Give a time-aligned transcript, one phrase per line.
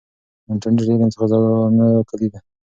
[0.51, 2.39] انټرنیټ د علم د خزانو کلي ده.